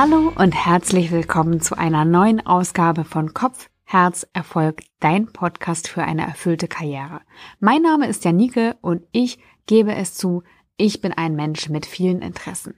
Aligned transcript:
Hallo 0.00 0.32
und 0.36 0.52
herzlich 0.52 1.10
willkommen 1.10 1.60
zu 1.60 1.76
einer 1.76 2.04
neuen 2.04 2.46
Ausgabe 2.46 3.02
von 3.02 3.34
Kopf, 3.34 3.68
Herz, 3.82 4.28
Erfolg, 4.32 4.82
dein 5.00 5.26
Podcast 5.26 5.88
für 5.88 6.04
eine 6.04 6.22
erfüllte 6.22 6.68
Karriere. 6.68 7.22
Mein 7.58 7.82
Name 7.82 8.06
ist 8.06 8.24
Janike 8.24 8.76
und 8.80 9.02
ich 9.10 9.40
gebe 9.66 9.92
es 9.96 10.14
zu, 10.14 10.44
ich 10.76 11.00
bin 11.00 11.12
ein 11.14 11.34
Mensch 11.34 11.68
mit 11.68 11.84
vielen 11.84 12.22
Interessen. 12.22 12.74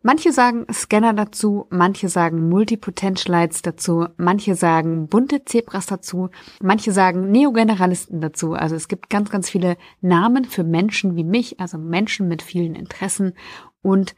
Manche 0.00 0.32
sagen 0.32 0.64
Scanner 0.72 1.12
dazu, 1.12 1.66
manche 1.68 2.08
sagen 2.08 2.48
Multipotentialites 2.48 3.60
dazu, 3.60 4.06
manche 4.16 4.54
sagen 4.54 5.08
bunte 5.08 5.44
Zebras 5.44 5.84
dazu, 5.84 6.30
manche 6.62 6.92
sagen 6.92 7.30
Neogeneralisten 7.30 8.22
dazu. 8.22 8.54
Also 8.54 8.74
es 8.74 8.88
gibt 8.88 9.10
ganz, 9.10 9.28
ganz 9.28 9.50
viele 9.50 9.76
Namen 10.00 10.46
für 10.46 10.64
Menschen 10.64 11.14
wie 11.14 11.24
mich, 11.24 11.60
also 11.60 11.76
Menschen 11.76 12.26
mit 12.26 12.40
vielen 12.40 12.74
Interessen 12.74 13.34
und 13.82 14.14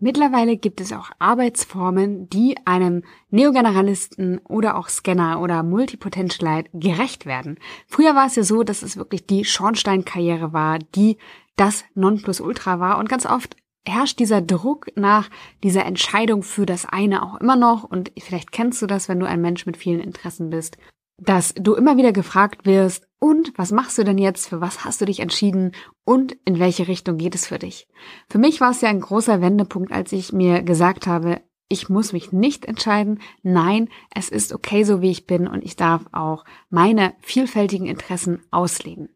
Mittlerweile 0.00 0.56
gibt 0.56 0.80
es 0.80 0.92
auch 0.92 1.10
Arbeitsformen, 1.18 2.28
die 2.28 2.56
einem 2.64 3.04
Neogeneralisten 3.30 4.38
oder 4.38 4.76
auch 4.76 4.88
Scanner 4.88 5.40
oder 5.40 5.62
Multipotentialite 5.62 6.70
gerecht 6.74 7.26
werden. 7.26 7.58
Früher 7.86 8.14
war 8.14 8.26
es 8.26 8.36
ja 8.36 8.42
so, 8.42 8.64
dass 8.64 8.82
es 8.82 8.96
wirklich 8.96 9.26
die 9.26 9.44
Schornsteinkarriere 9.44 10.52
war, 10.52 10.78
die 10.78 11.16
das 11.56 11.84
Nonplusultra 11.94 12.80
war. 12.80 12.98
Und 12.98 13.08
ganz 13.08 13.24
oft 13.24 13.56
herrscht 13.86 14.18
dieser 14.18 14.40
Druck 14.40 14.86
nach 14.96 15.30
dieser 15.62 15.84
Entscheidung 15.84 16.42
für 16.42 16.66
das 16.66 16.86
eine 16.86 17.22
auch 17.22 17.40
immer 17.40 17.56
noch. 17.56 17.84
Und 17.84 18.12
vielleicht 18.18 18.52
kennst 18.52 18.82
du 18.82 18.86
das, 18.86 19.08
wenn 19.08 19.20
du 19.20 19.26
ein 19.26 19.40
Mensch 19.40 19.64
mit 19.66 19.76
vielen 19.76 20.00
Interessen 20.00 20.50
bist 20.50 20.76
dass 21.18 21.54
du 21.54 21.74
immer 21.74 21.96
wieder 21.96 22.12
gefragt 22.12 22.66
wirst, 22.66 23.06
und 23.24 23.54
was 23.56 23.72
machst 23.72 23.96
du 23.96 24.04
denn 24.04 24.18
jetzt, 24.18 24.48
für 24.48 24.60
was 24.60 24.84
hast 24.84 25.00
du 25.00 25.06
dich 25.06 25.20
entschieden 25.20 25.72
und 26.04 26.36
in 26.44 26.58
welche 26.58 26.88
Richtung 26.88 27.16
geht 27.16 27.34
es 27.34 27.46
für 27.46 27.58
dich? 27.58 27.88
Für 28.28 28.36
mich 28.36 28.60
war 28.60 28.70
es 28.70 28.82
ja 28.82 28.90
ein 28.90 29.00
großer 29.00 29.40
Wendepunkt, 29.40 29.92
als 29.92 30.12
ich 30.12 30.34
mir 30.34 30.62
gesagt 30.62 31.06
habe, 31.06 31.40
ich 31.70 31.88
muss 31.88 32.12
mich 32.12 32.32
nicht 32.32 32.66
entscheiden. 32.66 33.20
Nein, 33.42 33.88
es 34.14 34.28
ist 34.28 34.52
okay 34.52 34.84
so, 34.84 35.00
wie 35.00 35.10
ich 35.10 35.26
bin 35.26 35.48
und 35.48 35.64
ich 35.64 35.76
darf 35.76 36.04
auch 36.12 36.44
meine 36.68 37.14
vielfältigen 37.20 37.86
Interessen 37.86 38.42
ausleben. 38.50 39.08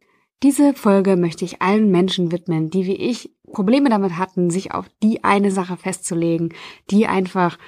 Diese 0.43 0.73
Folge 0.73 1.17
möchte 1.17 1.45
ich 1.45 1.61
allen 1.61 1.91
Menschen 1.91 2.33
widmen, 2.33 2.71
die 2.71 2.87
wie 2.87 2.97
ich 2.97 3.31
Probleme 3.53 3.91
damit 3.91 4.17
hatten, 4.17 4.49
sich 4.51 4.73
auf 4.73 4.87
die 5.03 5.25
eine 5.25 5.51
Sache 5.51 5.77
festzulegen, 5.77 6.55
die 6.91 7.07
einfach 7.07 7.59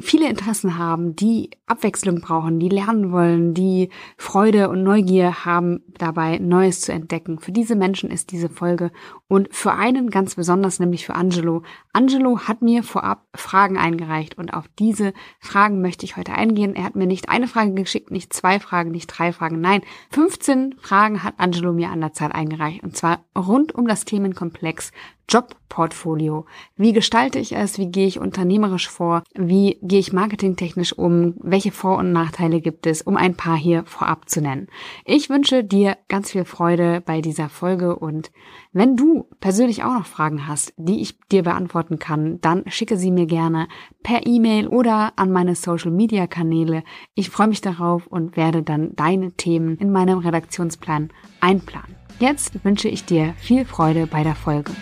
viele 0.00 0.28
Interessen 0.28 0.78
haben, 0.78 1.14
die 1.16 1.50
Abwechslung 1.66 2.20
brauchen, 2.20 2.58
die 2.58 2.68
lernen 2.68 3.12
wollen, 3.12 3.54
die 3.54 3.90
Freude 4.16 4.68
und 4.68 4.82
Neugier 4.82 5.44
haben, 5.44 5.80
dabei 5.96 6.38
Neues 6.38 6.80
zu 6.80 6.92
entdecken. 6.92 7.38
Für 7.38 7.52
diese 7.52 7.76
Menschen 7.76 8.10
ist 8.10 8.32
diese 8.32 8.48
Folge 8.48 8.90
und 9.28 9.54
für 9.54 9.72
einen 9.72 10.10
ganz 10.10 10.34
besonders, 10.34 10.80
nämlich 10.80 11.06
für 11.06 11.14
Angelo. 11.14 11.62
Angelo 11.92 12.40
hat 12.40 12.62
mir 12.62 12.82
vorab 12.82 13.26
Fragen 13.34 13.78
eingereicht 13.78 14.36
und 14.36 14.52
auf 14.52 14.64
diese 14.78 15.12
Fragen 15.40 15.80
möchte 15.80 16.04
ich 16.04 16.16
heute 16.16 16.32
eingehen. 16.34 16.74
Er 16.74 16.84
hat 16.84 16.96
mir 16.96 17.06
nicht 17.06 17.28
eine 17.28 17.48
Frage 17.48 17.72
geschickt, 17.72 18.10
nicht 18.10 18.32
zwei 18.32 18.60
Fragen, 18.60 18.90
nicht 18.90 19.06
drei 19.06 19.32
Fragen, 19.32 19.60
nein, 19.60 19.82
15 20.10 20.74
Fragen 20.80 21.22
hat 21.22 21.34
Angelo 21.38 21.72
mir 21.72 21.90
an 21.90 22.00
der 22.00 22.12
Zahl 22.12 22.32
eingereicht 22.32 22.82
und 22.82 22.96
zwar 22.96 23.24
rund 23.36 23.74
um 23.74 23.86
das 23.86 24.04
Themenkomplex 24.04 24.92
Jobportfolio. 25.32 26.44
Wie 26.76 26.92
gestalte 26.92 27.38
ich 27.38 27.56
es? 27.56 27.78
Wie 27.78 27.90
gehe 27.90 28.06
ich 28.06 28.20
unternehmerisch 28.20 28.90
vor? 28.90 29.22
Wie 29.34 29.78
gehe 29.80 29.98
ich 29.98 30.12
marketingtechnisch 30.12 30.92
um? 30.92 31.34
Welche 31.40 31.72
Vor- 31.72 31.96
und 31.96 32.12
Nachteile 32.12 32.60
gibt 32.60 32.86
es, 32.86 33.00
um 33.00 33.16
ein 33.16 33.34
paar 33.34 33.56
hier 33.56 33.84
vorab 33.86 34.28
zu 34.28 34.42
nennen? 34.42 34.68
Ich 35.06 35.30
wünsche 35.30 35.64
dir 35.64 35.96
ganz 36.08 36.32
viel 36.32 36.44
Freude 36.44 37.00
bei 37.00 37.22
dieser 37.22 37.48
Folge 37.48 37.96
und 37.96 38.30
wenn 38.72 38.96
du 38.96 39.26
persönlich 39.40 39.84
auch 39.84 39.94
noch 39.94 40.06
Fragen 40.06 40.46
hast, 40.46 40.74
die 40.76 41.00
ich 41.00 41.18
dir 41.30 41.42
beantworten 41.42 41.98
kann, 41.98 42.38
dann 42.42 42.64
schicke 42.66 42.98
sie 42.98 43.10
mir 43.10 43.26
gerne 43.26 43.68
per 44.02 44.26
E-Mail 44.26 44.68
oder 44.68 45.14
an 45.16 45.32
meine 45.32 45.54
Social 45.54 45.90
Media 45.90 46.26
Kanäle. 46.26 46.84
Ich 47.14 47.30
freue 47.30 47.48
mich 47.48 47.62
darauf 47.62 48.06
und 48.06 48.36
werde 48.36 48.62
dann 48.62 48.94
deine 48.96 49.32
Themen 49.32 49.78
in 49.78 49.92
meinem 49.92 50.18
Redaktionsplan 50.18 51.10
einplanen. 51.40 51.96
Jetzt 52.18 52.64
wünsche 52.64 52.88
ich 52.88 53.04
dir 53.04 53.34
viel 53.38 53.64
Freude 53.64 54.06
bei 54.06 54.22
der 54.22 54.34
Folge. 54.34 54.72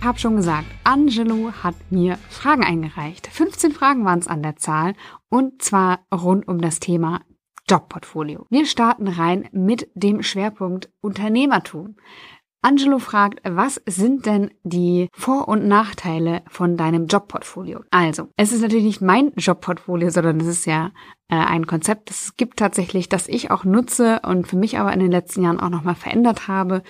Ich 0.00 0.06
habe 0.06 0.18
schon 0.18 0.36
gesagt, 0.36 0.66
Angelo 0.82 1.52
hat 1.62 1.74
mir 1.90 2.16
Fragen 2.30 2.64
eingereicht. 2.64 3.26
15 3.26 3.70
Fragen 3.70 4.06
waren 4.06 4.18
es 4.18 4.28
an 4.28 4.42
der 4.42 4.56
Zahl 4.56 4.94
und 5.28 5.60
zwar 5.60 6.06
rund 6.10 6.48
um 6.48 6.58
das 6.58 6.80
Thema 6.80 7.20
Jobportfolio. 7.68 8.46
Wir 8.48 8.64
starten 8.64 9.08
rein 9.08 9.50
mit 9.52 9.90
dem 9.94 10.22
Schwerpunkt 10.22 10.90
Unternehmertum. 11.02 11.96
Angelo 12.62 12.98
fragt, 12.98 13.40
was 13.44 13.80
sind 13.86 14.24
denn 14.24 14.50
die 14.62 15.08
Vor- 15.12 15.48
und 15.48 15.68
Nachteile 15.68 16.42
von 16.48 16.78
deinem 16.78 17.06
Jobportfolio? 17.06 17.80
Also, 17.90 18.28
es 18.36 18.52
ist 18.52 18.62
natürlich 18.62 18.84
nicht 18.84 19.02
mein 19.02 19.32
Jobportfolio, 19.36 20.08
sondern 20.08 20.40
es 20.40 20.46
ist 20.46 20.64
ja 20.66 20.92
äh, 21.28 21.36
ein 21.36 21.66
Konzept, 21.66 22.10
das 22.10 22.24
es 22.24 22.36
gibt 22.36 22.58
tatsächlich, 22.58 23.08
das 23.08 23.28
ich 23.28 23.50
auch 23.50 23.64
nutze 23.64 24.20
und 24.26 24.46
für 24.46 24.56
mich 24.56 24.78
aber 24.78 24.92
in 24.92 25.00
den 25.00 25.10
letzten 25.10 25.42
Jahren 25.42 25.60
auch 25.60 25.70
nochmal 25.70 25.94
verändert 25.94 26.48
habe. 26.48 26.82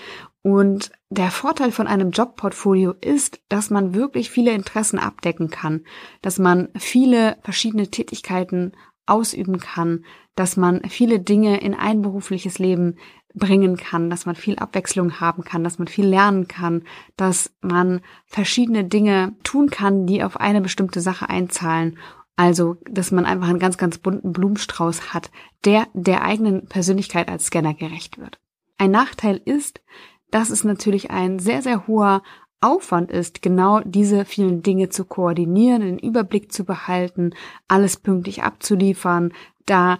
Und 0.42 0.90
der 1.10 1.30
Vorteil 1.30 1.70
von 1.70 1.86
einem 1.86 2.10
Jobportfolio 2.10 2.92
ist, 2.92 3.40
dass 3.48 3.68
man 3.68 3.94
wirklich 3.94 4.30
viele 4.30 4.52
Interessen 4.52 4.98
abdecken 4.98 5.50
kann, 5.50 5.84
dass 6.22 6.38
man 6.38 6.68
viele 6.78 7.36
verschiedene 7.42 7.90
Tätigkeiten 7.90 8.72
ausüben 9.06 9.58
kann, 9.58 10.04
dass 10.36 10.56
man 10.56 10.82
viele 10.88 11.20
Dinge 11.20 11.60
in 11.60 11.74
ein 11.74 12.00
berufliches 12.00 12.58
Leben 12.58 12.96
bringen 13.34 13.76
kann, 13.76 14.08
dass 14.08 14.26
man 14.26 14.34
viel 14.34 14.56
Abwechslung 14.56 15.20
haben 15.20 15.44
kann, 15.44 15.62
dass 15.62 15.78
man 15.78 15.88
viel 15.88 16.06
lernen 16.06 16.48
kann, 16.48 16.84
dass 17.16 17.54
man 17.60 18.00
verschiedene 18.26 18.84
Dinge 18.84 19.36
tun 19.42 19.70
kann, 19.70 20.06
die 20.06 20.22
auf 20.22 20.38
eine 20.38 20.60
bestimmte 20.60 21.00
Sache 21.00 21.28
einzahlen. 21.28 21.98
Also, 22.36 22.76
dass 22.90 23.12
man 23.12 23.26
einfach 23.26 23.48
einen 23.48 23.58
ganz, 23.58 23.76
ganz 23.76 23.98
bunten 23.98 24.32
Blumenstrauß 24.32 25.12
hat, 25.12 25.30
der 25.64 25.86
der 25.92 26.22
eigenen 26.22 26.66
Persönlichkeit 26.66 27.28
als 27.28 27.46
Scanner 27.46 27.74
gerecht 27.74 28.18
wird. 28.18 28.40
Ein 28.78 28.92
Nachteil 28.92 29.40
ist, 29.44 29.82
dass 30.30 30.50
es 30.50 30.64
natürlich 30.64 31.10
ein 31.10 31.38
sehr, 31.38 31.62
sehr 31.62 31.86
hoher 31.86 32.22
Aufwand 32.60 33.10
ist, 33.10 33.40
genau 33.40 33.80
diese 33.80 34.24
vielen 34.24 34.62
Dinge 34.62 34.90
zu 34.90 35.04
koordinieren, 35.04 35.80
den 35.80 35.98
Überblick 35.98 36.52
zu 36.52 36.64
behalten, 36.64 37.30
alles 37.68 37.96
pünktlich 37.96 38.42
abzuliefern, 38.42 39.32
da 39.64 39.98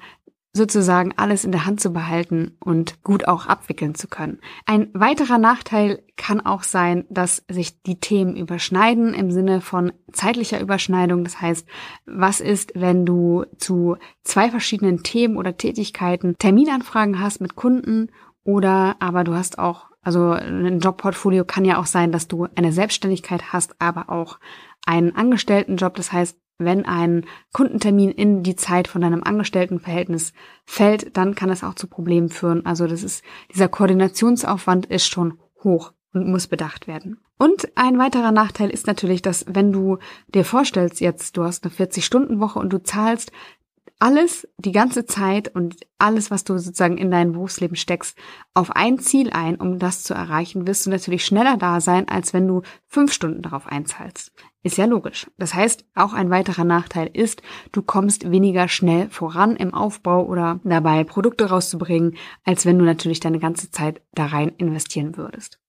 sozusagen 0.53 1.15
alles 1.17 1.45
in 1.45 1.53
der 1.53 1.65
Hand 1.65 1.81
zu 1.81 1.93
behalten 1.93 2.57
und 2.59 3.03
gut 3.05 3.29
auch 3.29 3.47
abwickeln 3.47 3.95
zu 3.95 4.09
können. 4.09 4.41
Ein 4.67 4.91
weiterer 4.93 5.39
Nachteil 5.39 6.03
kann 6.17 6.41
auch 6.41 6.65
sein, 6.65 7.05
dass 7.09 7.45
sich 7.49 7.83
die 7.83 8.01
Themen 8.01 8.37
überschneiden 8.37 9.15
im 9.15 9.31
Sinne 9.31 9.61
von 9.61 9.93
zeitlicher 10.13 10.61
Überschneidung. 10.61 11.23
Das 11.23 11.41
heißt, 11.41 11.69
was 12.05 12.41
ist, 12.41 12.73
wenn 12.75 13.07
du 13.07 13.45
zu 13.59 13.97
zwei 14.25 14.51
verschiedenen 14.51 15.05
Themen 15.05 15.37
oder 15.37 15.57
Tätigkeiten 15.57 16.35
Terminanfragen 16.37 17.21
hast 17.21 17.41
mit 17.41 17.55
Kunden 17.55 18.11
oder 18.43 18.97
aber 18.99 19.23
du 19.23 19.35
hast 19.35 19.59
auch 19.59 19.90
also 20.03 20.31
ein 20.31 20.81
Jobportfolio 20.81 21.45
kann 21.45 21.65
ja 21.65 21.79
auch 21.79 21.87
sein, 21.87 22.13
dass 22.13 22.29
du 22.29 22.49
eine 22.55 22.73
Selbstständigkeit 22.73 23.53
hast, 23.53 23.81
aber 23.81 24.09
auch 24.09 24.39
einen 24.87 25.15
Angestelltenjob. 25.15 25.95
Das 25.95 26.13
heißt, 26.13 26.39
wenn 26.59 26.85
ein 26.85 27.25
Kundentermin 27.53 28.11
in 28.11 28.43
die 28.43 28.57
Zeit 28.57 28.89
von 28.89 29.01
deinem 29.01 29.23
Angestelltenverhältnis 29.23 30.33
fällt, 30.65 31.17
dann 31.17 31.35
kann 31.35 31.49
das 31.49 31.65
auch 31.65 31.75
zu 31.75 31.87
Problemen 31.87 32.29
führen. 32.29 32.67
Also 32.67 32.87
das 32.87 33.03
ist, 33.03 33.25
dieser 33.53 33.69
Koordinationsaufwand 33.69 34.87
ist 34.87 35.07
schon 35.07 35.39
hoch 35.65 35.93
und 36.13 36.29
muss 36.29 36.47
bedacht 36.47 36.87
werden. 36.87 37.21
Und 37.39 37.69
ein 37.75 37.99
weiterer 37.99 38.33
Nachteil 38.33 38.69
ist 38.69 38.87
natürlich, 38.87 39.23
dass 39.23 39.47
wenn 39.49 39.73
du 39.73 39.99
dir 40.29 40.45
vorstellst, 40.45 41.01
jetzt 41.01 41.37
du 41.37 41.45
hast 41.45 41.65
eine 41.65 41.73
40-Stunden-Woche 41.73 42.59
und 42.59 42.71
du 42.71 42.83
zahlst 42.83 43.33
alles 44.01 44.49
die 44.57 44.73
ganze 44.73 45.05
Zeit 45.05 45.55
und 45.55 45.77
alles, 45.99 46.31
was 46.31 46.43
du 46.43 46.57
sozusagen 46.57 46.97
in 46.97 47.11
dein 47.11 47.33
Berufsleben 47.33 47.77
steckst, 47.77 48.19
auf 48.55 48.75
ein 48.75 48.99
Ziel 48.99 49.31
ein, 49.31 49.57
um 49.57 49.79
das 49.79 50.03
zu 50.03 50.15
erreichen, 50.15 50.67
wirst 50.67 50.87
du 50.87 50.91
natürlich 50.91 51.25
schneller 51.25 51.59
da 51.59 51.81
sein, 51.81 52.09
als 52.09 52.33
wenn 52.33 52.49
du 52.49 52.63
fünf 52.87 53.13
Stunden 53.13 53.43
darauf 53.43 53.67
einzahlst. 53.67 54.33
Ist 54.63 54.79
ja 54.79 54.87
logisch. 54.87 55.31
Das 55.39 55.55
heißt, 55.55 55.85
auch 55.95 56.15
ein 56.15 56.31
weiterer 56.31 56.65
Nachteil 56.65 57.11
ist, 57.13 57.43
du 57.73 57.83
kommst 57.83 58.31
weniger 58.31 58.69
schnell 58.69 59.11
voran 59.11 59.55
im 59.55 59.75
Aufbau 59.75 60.25
oder 60.27 60.61
dabei 60.65 61.05
Produkte 61.05 61.51
rauszubringen, 61.51 62.17
als 62.45 62.65
wenn 62.65 62.79
du 62.79 62.85
natürlich 62.85 63.21
deine 63.21 63.39
ganze 63.39 63.71
Zeit 63.71 64.03
da 64.13 64.27
rein 64.27 64.49
investieren 64.57 65.17
würdest. 65.19 65.61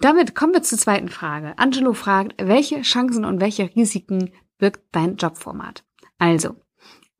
Damit 0.00 0.34
kommen 0.34 0.54
wir 0.54 0.62
zur 0.62 0.78
zweiten 0.78 1.08
Frage. 1.08 1.58
Angelo 1.58 1.92
fragt, 1.92 2.34
welche 2.42 2.82
Chancen 2.82 3.24
und 3.24 3.40
welche 3.40 3.70
Risiken 3.76 4.30
birgt 4.58 4.82
dein 4.92 5.16
Jobformat? 5.16 5.84
Also, 6.18 6.56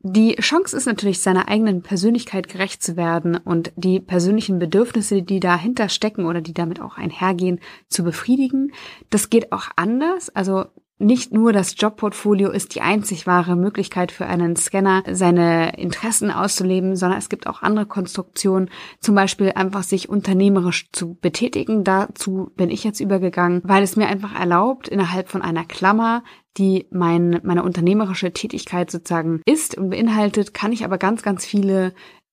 die 0.03 0.37
Chance 0.37 0.77
ist 0.77 0.87
natürlich, 0.87 1.21
seiner 1.21 1.49
eigenen 1.49 1.83
Persönlichkeit 1.83 2.49
gerecht 2.49 2.83
zu 2.83 2.97
werden 2.97 3.37
und 3.37 3.71
die 3.77 4.01
persönlichen 4.01 4.59
Bedürfnisse, 4.59 5.23
die 5.23 5.41
dahinter 5.41 5.91
stecken 5.91 6.25
oder 6.25 6.41
die 6.41 6.55
damit 6.55 6.81
auch 6.81 6.97
einhergehen, 6.97 7.61
zu 7.89 8.03
befriedigen. 8.03 8.73
Das 9.11 9.29
geht 9.29 9.53
auch 9.53 9.69
anders. 9.77 10.35
Also 10.35 10.65
nicht 11.01 11.33
nur 11.33 11.55
das 11.55 11.75
Jobportfolio 11.79 12.51
ist 12.51 12.75
die 12.75 12.83
einzig 12.83 13.27
wahre 13.27 13.57
Möglichkeit 13.57 14.13
für 14.13 14.27
einen 14.27 14.55
Scanner, 14.55 15.03
seine 15.11 15.79
Interessen 15.79 16.31
auszuleben, 16.31 16.95
sondern 16.95 17.19
es 17.19 17.31
gibt 17.31 17.47
auch 17.47 17.63
andere 17.63 17.87
Konstruktionen, 17.87 18.69
zum 19.01 19.15
Beispiel 19.15 19.53
einfach 19.55 19.83
sich 19.83 20.11
unternehmerisch 20.11 20.91
zu 20.93 21.15
betätigen. 21.15 21.85
Dazu 21.85 22.53
bin 22.55 22.71
ich 22.71 22.85
jetzt 22.85 23.01
übergegangen, 23.01 23.63
weil 23.65 23.83
es 23.83 23.97
mir 23.97 24.09
einfach 24.09 24.39
erlaubt, 24.39 24.89
innerhalb 24.89 25.31
von 25.31 25.41
einer 25.41 25.65
Klammer 25.65 26.23
die 26.59 26.87
mein, 26.91 27.41
meine 27.43 27.63
unternehmerische 27.63 28.33
Tätigkeit 28.33 28.91
sozusagen 28.91 29.41
ist 29.47 29.77
und 29.77 29.91
beinhaltet, 29.91 30.55
kann 30.55 30.73
ich 30.73 30.85
aber 30.85 30.99
ganz, 30.99 31.23
ganz 31.23 31.47
viele 31.47 31.93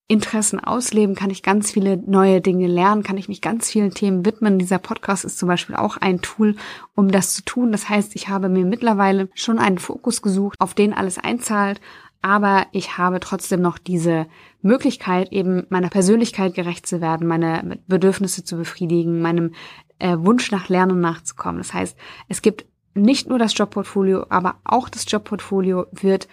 Interessen 0.10 0.60
ausleben, 0.60 1.16
kann 1.16 1.30
ich 1.30 1.44
ganz 1.44 1.72
viele 1.72 1.98
neue 1.98 2.40
Dinge 2.40 2.68
lernen, 2.68 3.04
kann 3.04 3.18
ich 3.18 3.28
mich 3.28 3.42
ganz 3.42 3.70
vielen 3.70 3.94
Themen 3.94 4.26
widmen. 4.26 4.58
Dieser 4.58 4.78
Podcast 4.78 5.26
ist 5.26 5.38
zum 5.38 5.50
Beispiel 5.50 5.76
auch 5.76 5.98
ein 5.98 6.22
Tool, 6.22 6.56
um 6.96 7.12
das 7.12 7.34
zu 7.34 7.44
tun. 7.44 7.74
Das 7.74 7.90
heißt, 7.90 8.16
ich 8.16 8.30
habe 8.30 8.48
mir 8.48 8.66
mittlerweile 8.66 9.30
schon 9.34 9.60
einen 9.60 9.80
Fokus 9.80 10.22
gesucht, 10.22 10.56
auf 10.60 10.74
den 10.74 10.94
alles 10.94 11.18
einzahlt, 11.18 11.82
aber 12.22 12.68
ich 12.72 12.98
habe 12.98 13.20
trotzdem 13.20 13.62
noch 13.62 13.78
diese 13.78 14.28
Möglichkeit, 14.62 15.34
eben 15.34 15.66
meiner 15.70 15.90
Persönlichkeit 15.90 16.54
gerecht 16.54 16.88
zu 16.88 17.02
werden, 17.02 17.28
meine 17.28 17.78
Bedürfnisse 17.88 18.46
zu 18.46 18.56
befriedigen, 18.56 19.22
meinem 19.22 19.54
äh, 20.00 20.16
Wunsch 20.18 20.52
nach 20.52 20.70
Lernen 20.70 21.02
nachzukommen. 21.02 21.58
Das 21.58 21.74
heißt, 21.74 21.98
es 22.30 22.42
gibt 22.42 22.66
nicht 22.98 23.30
nur 23.30 23.40
das 23.40 23.58
Jobportfolio, 23.58 24.26
aber 24.30 24.56
auch 24.64 24.90
das 24.90 25.06
Jobportfolio 25.08 25.86
wird 25.92 26.28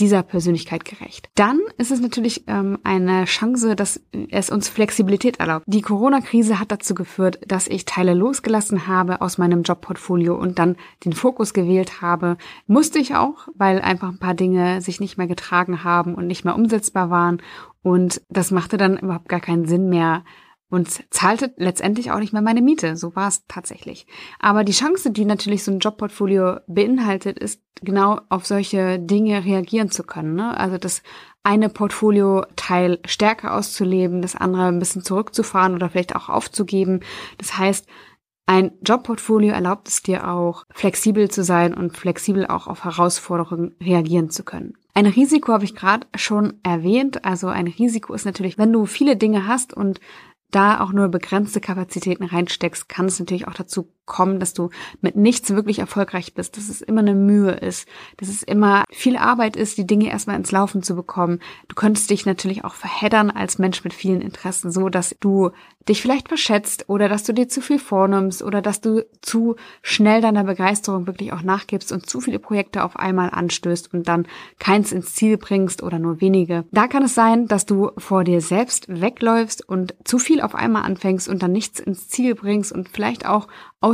dieser 0.00 0.22
Persönlichkeit 0.22 0.84
gerecht. 0.84 1.28
Dann 1.34 1.60
ist 1.76 1.90
es 1.90 2.00
natürlich 2.00 2.44
ähm, 2.46 2.78
eine 2.84 3.26
Chance, 3.26 3.76
dass 3.76 4.00
es 4.30 4.50
uns 4.50 4.68
Flexibilität 4.68 5.38
erlaubt. 5.38 5.64
Die 5.68 5.82
Corona-Krise 5.82 6.58
hat 6.58 6.72
dazu 6.72 6.94
geführt, 6.94 7.38
dass 7.46 7.68
ich 7.68 7.84
Teile 7.84 8.14
losgelassen 8.14 8.86
habe 8.86 9.20
aus 9.20 9.36
meinem 9.36 9.62
Jobportfolio 9.62 10.34
und 10.34 10.58
dann 10.58 10.76
den 11.04 11.12
Fokus 11.12 11.52
gewählt 11.52 12.00
habe. 12.00 12.38
Musste 12.66 12.98
ich 12.98 13.14
auch, 13.14 13.48
weil 13.54 13.80
einfach 13.80 14.08
ein 14.08 14.18
paar 14.18 14.34
Dinge 14.34 14.80
sich 14.80 15.00
nicht 15.00 15.18
mehr 15.18 15.26
getragen 15.26 15.84
haben 15.84 16.14
und 16.14 16.26
nicht 16.26 16.44
mehr 16.44 16.54
umsetzbar 16.56 17.10
waren. 17.10 17.42
Und 17.82 18.22
das 18.30 18.50
machte 18.50 18.78
dann 18.78 18.98
überhaupt 18.98 19.28
gar 19.28 19.40
keinen 19.40 19.66
Sinn 19.66 19.88
mehr, 19.90 20.24
und 20.70 21.04
zahlte 21.12 21.52
letztendlich 21.56 22.12
auch 22.12 22.20
nicht 22.20 22.32
mehr 22.32 22.42
meine 22.42 22.62
Miete. 22.62 22.96
So 22.96 23.14
war 23.16 23.28
es 23.28 23.44
tatsächlich. 23.48 24.06
Aber 24.38 24.64
die 24.64 24.72
Chance, 24.72 25.10
die 25.10 25.24
natürlich 25.24 25.64
so 25.64 25.72
ein 25.72 25.80
Jobportfolio 25.80 26.58
beinhaltet, 26.68 27.38
ist 27.38 27.60
genau 27.82 28.20
auf 28.28 28.46
solche 28.46 28.98
Dinge 28.98 29.44
reagieren 29.44 29.90
zu 29.90 30.04
können. 30.04 30.34
Ne? 30.34 30.56
Also 30.56 30.78
das 30.78 31.02
eine 31.42 31.68
Portfolio-Teil 31.68 33.00
stärker 33.04 33.54
auszuleben, 33.54 34.22
das 34.22 34.36
andere 34.36 34.66
ein 34.66 34.78
bisschen 34.78 35.02
zurückzufahren 35.02 35.74
oder 35.74 35.90
vielleicht 35.90 36.14
auch 36.14 36.28
aufzugeben. 36.28 37.00
Das 37.38 37.58
heißt, 37.58 37.86
ein 38.46 38.72
Jobportfolio 38.82 39.52
erlaubt 39.52 39.88
es 39.88 40.02
dir 40.02 40.28
auch, 40.28 40.64
flexibel 40.70 41.30
zu 41.30 41.44
sein 41.44 41.72
und 41.72 41.96
flexibel 41.96 42.46
auch 42.46 42.66
auf 42.66 42.84
Herausforderungen 42.84 43.76
reagieren 43.80 44.28
zu 44.30 44.44
können. 44.44 44.74
Ein 44.92 45.06
Risiko 45.06 45.52
habe 45.52 45.64
ich 45.64 45.76
gerade 45.76 46.06
schon 46.16 46.54
erwähnt. 46.64 47.24
Also 47.24 47.46
ein 47.46 47.68
Risiko 47.68 48.12
ist 48.12 48.24
natürlich, 48.24 48.58
wenn 48.58 48.72
du 48.72 48.86
viele 48.86 49.16
Dinge 49.16 49.46
hast 49.46 49.72
und 49.72 50.00
da 50.50 50.80
auch 50.80 50.92
nur 50.92 51.08
begrenzte 51.08 51.60
Kapazitäten 51.60 52.24
reinsteckst, 52.24 52.88
kann 52.88 53.06
es 53.06 53.18
natürlich 53.18 53.48
auch 53.48 53.54
dazu 53.54 53.92
kommen, 54.10 54.40
dass 54.40 54.52
du 54.52 54.68
mit 55.00 55.16
nichts 55.16 55.50
wirklich 55.50 55.78
erfolgreich 55.78 56.34
bist, 56.34 56.56
dass 56.56 56.68
es 56.68 56.82
immer 56.82 57.00
eine 57.00 57.14
Mühe 57.14 57.52
ist, 57.52 57.88
dass 58.16 58.28
es 58.28 58.42
immer 58.42 58.84
viel 58.90 59.16
Arbeit 59.16 59.56
ist, 59.56 59.78
die 59.78 59.86
Dinge 59.86 60.10
erstmal 60.10 60.36
ins 60.36 60.50
Laufen 60.50 60.82
zu 60.82 60.96
bekommen. 60.96 61.38
Du 61.68 61.76
könntest 61.76 62.10
dich 62.10 62.26
natürlich 62.26 62.64
auch 62.64 62.74
verheddern 62.74 63.30
als 63.30 63.58
Mensch 63.58 63.84
mit 63.84 63.94
vielen 63.94 64.20
Interessen, 64.20 64.72
so 64.72 64.88
dass 64.88 65.14
du 65.20 65.52
dich 65.88 66.02
vielleicht 66.02 66.28
verschätzt 66.28 66.84
oder 66.88 67.08
dass 67.08 67.24
du 67.24 67.32
dir 67.32 67.48
zu 67.48 67.62
viel 67.62 67.78
vornimmst 67.78 68.42
oder 68.42 68.60
dass 68.60 68.80
du 68.80 69.06
zu 69.22 69.56
schnell 69.82 70.20
deiner 70.20 70.44
Begeisterung 70.44 71.06
wirklich 71.06 71.32
auch 71.32 71.42
nachgibst 71.42 71.90
und 71.90 72.08
zu 72.08 72.20
viele 72.20 72.38
Projekte 72.38 72.84
auf 72.84 72.96
einmal 72.96 73.30
anstößt 73.30 73.94
und 73.94 74.06
dann 74.06 74.26
keins 74.58 74.92
ins 74.92 75.14
Ziel 75.14 75.38
bringst 75.38 75.82
oder 75.82 75.98
nur 75.98 76.20
wenige. 76.20 76.64
Da 76.70 76.86
kann 76.86 77.02
es 77.04 77.14
sein, 77.14 77.46
dass 77.46 77.64
du 77.64 77.92
vor 77.96 78.24
dir 78.24 78.40
selbst 78.40 78.86
wegläufst 78.88 79.66
und 79.66 79.94
zu 80.04 80.18
viel 80.18 80.42
auf 80.42 80.54
einmal 80.54 80.82
anfängst 80.82 81.28
und 81.28 81.42
dann 81.42 81.52
nichts 81.52 81.80
ins 81.80 82.08
Ziel 82.08 82.34
bringst 82.34 82.72
und 82.72 82.88
vielleicht 82.88 83.24
auch 83.26 83.48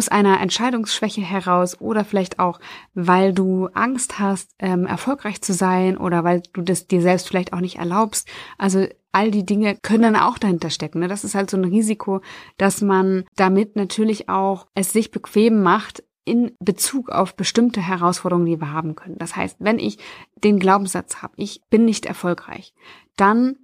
aus 0.06 0.12
einer 0.12 0.40
Entscheidungsschwäche 0.40 1.20
heraus 1.20 1.80
oder 1.80 2.04
vielleicht 2.04 2.38
auch, 2.38 2.60
weil 2.94 3.32
du 3.32 3.68
Angst 3.74 4.18
hast, 4.18 4.50
ähm, 4.58 4.86
erfolgreich 4.86 5.42
zu 5.42 5.52
sein 5.52 5.96
oder 5.96 6.22
weil 6.22 6.42
du 6.52 6.62
das 6.62 6.86
dir 6.86 7.02
selbst 7.02 7.26
vielleicht 7.28 7.52
auch 7.52 7.60
nicht 7.60 7.76
erlaubst. 7.76 8.28
Also 8.56 8.86
all 9.10 9.30
die 9.30 9.44
Dinge 9.44 9.76
können 9.76 10.02
dann 10.02 10.16
auch 10.16 10.38
dahinter 10.38 10.70
stecken. 10.70 11.00
Ne? 11.00 11.08
Das 11.08 11.24
ist 11.24 11.34
halt 11.34 11.50
so 11.50 11.56
ein 11.56 11.64
Risiko, 11.64 12.20
dass 12.56 12.82
man 12.82 13.24
damit 13.34 13.74
natürlich 13.74 14.28
auch 14.28 14.68
es 14.74 14.92
sich 14.92 15.10
bequem 15.10 15.62
macht, 15.62 16.04
in 16.24 16.52
Bezug 16.60 17.10
auf 17.10 17.36
bestimmte 17.36 17.80
Herausforderungen, 17.80 18.46
die 18.46 18.60
wir 18.60 18.72
haben 18.72 18.96
können. 18.96 19.16
Das 19.18 19.36
heißt, 19.36 19.56
wenn 19.60 19.78
ich 19.78 19.98
den 20.42 20.58
Glaubenssatz 20.58 21.22
habe, 21.22 21.34
ich 21.36 21.62
bin 21.70 21.84
nicht 21.84 22.06
erfolgreich, 22.06 22.74
dann 23.16 23.56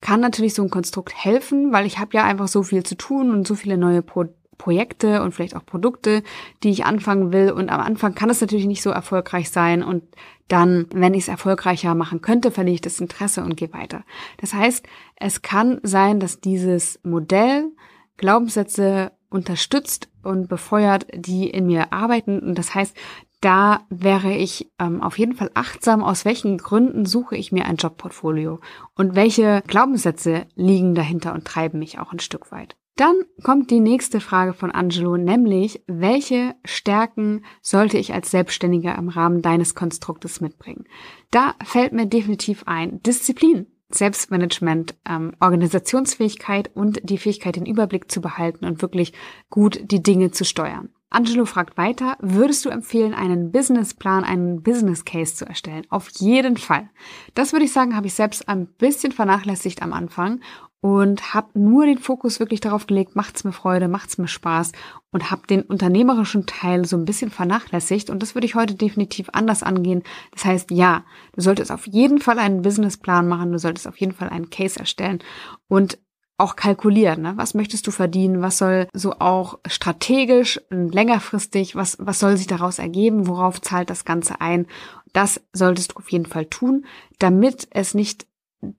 kann 0.00 0.20
natürlich 0.20 0.54
so 0.54 0.62
ein 0.62 0.70
Konstrukt 0.70 1.12
helfen, 1.12 1.72
weil 1.72 1.86
ich 1.86 1.98
habe 1.98 2.14
ja 2.14 2.24
einfach 2.24 2.46
so 2.46 2.62
viel 2.62 2.84
zu 2.84 2.96
tun 2.96 3.32
und 3.32 3.46
so 3.46 3.56
viele 3.56 3.76
neue 3.76 4.02
Pro 4.02 4.26
Projekte 4.58 5.22
und 5.22 5.32
vielleicht 5.32 5.56
auch 5.56 5.64
Produkte, 5.64 6.22
die 6.62 6.70
ich 6.70 6.84
anfangen 6.84 7.32
will. 7.32 7.50
Und 7.52 7.70
am 7.70 7.80
Anfang 7.80 8.14
kann 8.14 8.28
es 8.28 8.40
natürlich 8.40 8.66
nicht 8.66 8.82
so 8.82 8.90
erfolgreich 8.90 9.50
sein. 9.50 9.82
Und 9.82 10.02
dann, 10.48 10.86
wenn 10.92 11.14
ich 11.14 11.22
es 11.22 11.28
erfolgreicher 11.28 11.94
machen 11.94 12.20
könnte, 12.20 12.50
verliere 12.50 12.74
ich 12.74 12.80
das 12.80 13.00
Interesse 13.00 13.42
und 13.42 13.56
gehe 13.56 13.72
weiter. 13.72 14.04
Das 14.38 14.52
heißt, 14.52 14.86
es 15.16 15.42
kann 15.42 15.80
sein, 15.82 16.20
dass 16.20 16.40
dieses 16.40 17.00
Modell 17.04 17.70
Glaubenssätze 18.16 19.12
unterstützt 19.30 20.08
und 20.22 20.48
befeuert, 20.48 21.06
die 21.14 21.48
in 21.48 21.66
mir 21.66 21.92
arbeiten. 21.92 22.40
Und 22.40 22.58
das 22.58 22.74
heißt, 22.74 22.96
da 23.40 23.82
wäre 23.88 24.32
ich 24.32 24.70
ähm, 24.80 25.00
auf 25.00 25.18
jeden 25.18 25.34
Fall 25.34 25.50
achtsam, 25.54 26.02
aus 26.02 26.24
welchen 26.24 26.58
Gründen 26.58 27.06
suche 27.06 27.36
ich 27.36 27.52
mir 27.52 27.66
ein 27.66 27.76
Jobportfolio 27.76 28.58
und 28.96 29.14
welche 29.14 29.62
Glaubenssätze 29.66 30.46
liegen 30.56 30.94
dahinter 30.94 31.34
und 31.34 31.44
treiben 31.44 31.78
mich 31.78 32.00
auch 32.00 32.12
ein 32.12 32.18
Stück 32.18 32.50
weit. 32.50 32.76
Dann 32.98 33.14
kommt 33.44 33.70
die 33.70 33.78
nächste 33.78 34.18
Frage 34.18 34.54
von 34.54 34.72
Angelo, 34.72 35.16
nämlich, 35.16 35.84
welche 35.86 36.56
Stärken 36.64 37.44
sollte 37.62 37.96
ich 37.96 38.12
als 38.12 38.32
Selbstständiger 38.32 38.98
im 38.98 39.08
Rahmen 39.08 39.40
deines 39.40 39.76
Konstruktes 39.76 40.40
mitbringen? 40.40 40.84
Da 41.30 41.54
fällt 41.64 41.92
mir 41.92 42.06
definitiv 42.06 42.64
ein 42.66 43.00
Disziplin. 43.04 43.68
Selbstmanagement, 43.90 44.96
ähm, 45.08 45.32
Organisationsfähigkeit 45.40 46.72
und 46.74 47.00
die 47.04 47.18
Fähigkeit, 47.18 47.54
den 47.54 47.66
Überblick 47.66 48.10
zu 48.10 48.20
behalten 48.20 48.64
und 48.64 48.82
wirklich 48.82 49.12
gut 49.48 49.80
die 49.90 50.02
Dinge 50.02 50.32
zu 50.32 50.44
steuern. 50.44 50.90
Angelo 51.10 51.46
fragt 51.46 51.78
weiter, 51.78 52.18
würdest 52.20 52.66
du 52.66 52.68
empfehlen, 52.68 53.14
einen 53.14 53.50
Businessplan, 53.50 54.24
einen 54.24 54.62
Business 54.62 55.06
Case 55.06 55.34
zu 55.34 55.46
erstellen? 55.46 55.86
Auf 55.88 56.10
jeden 56.18 56.58
Fall. 56.58 56.90
Das 57.34 57.52
würde 57.52 57.64
ich 57.64 57.72
sagen, 57.72 57.96
habe 57.96 58.08
ich 58.08 58.14
selbst 58.14 58.46
ein 58.46 58.66
bisschen 58.66 59.12
vernachlässigt 59.12 59.80
am 59.80 59.94
Anfang 59.94 60.40
und 60.80 61.34
habe 61.34 61.58
nur 61.58 61.86
den 61.86 61.98
Fokus 61.98 62.38
wirklich 62.38 62.60
darauf 62.60 62.86
gelegt, 62.86 63.16
macht's 63.16 63.42
mir 63.42 63.52
Freude, 63.52 63.88
macht's 63.88 64.16
mir 64.16 64.28
Spaß 64.28 64.72
und 65.10 65.30
habe 65.30 65.46
den 65.46 65.62
unternehmerischen 65.62 66.46
Teil 66.46 66.84
so 66.84 66.96
ein 66.96 67.04
bisschen 67.04 67.30
vernachlässigt 67.30 68.10
und 68.10 68.22
das 68.22 68.34
würde 68.34 68.46
ich 68.46 68.54
heute 68.54 68.74
definitiv 68.74 69.28
anders 69.32 69.62
angehen. 69.62 70.04
Das 70.32 70.44
heißt, 70.44 70.70
ja, 70.70 71.04
du 71.34 71.40
solltest 71.40 71.72
auf 71.72 71.86
jeden 71.86 72.20
Fall 72.20 72.38
einen 72.38 72.62
Businessplan 72.62 73.26
machen, 73.26 73.50
du 73.50 73.58
solltest 73.58 73.88
auf 73.88 73.96
jeden 73.96 74.12
Fall 74.12 74.28
einen 74.28 74.50
Case 74.50 74.78
erstellen 74.78 75.18
und 75.66 75.98
auch 76.40 76.54
kalkulieren, 76.54 77.22
ne? 77.22 77.32
was 77.34 77.54
möchtest 77.54 77.88
du 77.88 77.90
verdienen, 77.90 78.40
was 78.40 78.58
soll 78.58 78.86
so 78.92 79.14
auch 79.18 79.58
strategisch 79.66 80.60
und 80.70 80.94
längerfristig, 80.94 81.74
was, 81.74 81.96
was 81.98 82.20
soll 82.20 82.36
sich 82.36 82.46
daraus 82.46 82.78
ergeben, 82.78 83.26
worauf 83.26 83.60
zahlt 83.60 83.90
das 83.90 84.04
Ganze 84.04 84.40
ein. 84.40 84.68
Das 85.12 85.40
solltest 85.52 85.92
du 85.92 85.96
auf 85.96 86.08
jeden 86.12 86.26
Fall 86.26 86.46
tun, 86.46 86.86
damit 87.18 87.66
es 87.72 87.92
nicht 87.92 88.28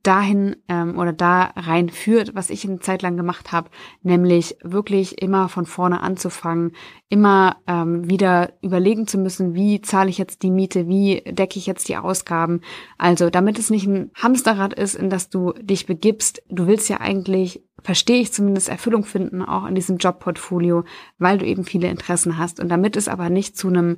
dahin 0.04 0.58
ähm, 0.68 1.00
oder 1.00 1.14
da 1.14 1.54
rein 1.56 1.90
führt, 1.90 2.36
was 2.36 2.50
ich 2.50 2.66
eine 2.66 2.80
Zeit 2.80 3.02
lang 3.02 3.16
gemacht 3.16 3.54
habe, 3.54 3.70
nämlich 4.04 4.58
wirklich 4.62 5.22
immer 5.22 5.48
von 5.48 5.66
vorne 5.66 6.02
anzufangen, 6.02 6.74
immer 7.08 7.58
ähm, 7.66 8.10
wieder 8.10 8.54
überlegen 8.62 9.08
zu 9.08 9.18
müssen, 9.18 9.56
wie 9.56 9.82
zahle 9.82 10.10
ich 10.10 10.18
jetzt 10.18 10.44
die 10.44 10.52
Miete, 10.52 10.88
wie 10.88 11.22
decke 11.22 11.58
ich 11.60 11.66
jetzt 11.66 11.88
die 11.88 11.96
Ausgaben. 11.96 12.60
Also 12.98 13.30
damit 13.30 13.58
es 13.58 13.70
nicht 13.70 13.88
ein 13.88 14.12
Hamsterrad 14.16 14.74
ist, 14.74 14.96
in 14.96 15.10
das 15.10 15.30
du 15.30 15.54
dich 15.54 15.86
begibst, 15.86 16.44
du 16.50 16.68
willst 16.68 16.90
ja 16.90 17.00
eigentlich, 17.00 17.64
verstehe 17.82 18.20
ich 18.20 18.34
zumindest, 18.34 18.68
Erfüllung 18.68 19.06
finden, 19.06 19.42
auch 19.42 19.66
in 19.66 19.76
diesem 19.76 19.98
Jobportfolio, 19.98 20.84
weil 21.20 21.38
du 21.38 21.46
eben 21.46 21.64
viele 21.64 21.88
Interessen 21.88 22.38
hast. 22.38 22.60
Und 22.60 22.68
damit 22.68 22.98
es 22.98 23.08
aber 23.08 23.30
nicht 23.30 23.56
zu 23.56 23.70
einem 23.70 23.98